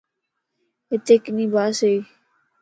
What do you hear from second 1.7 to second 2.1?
ئي.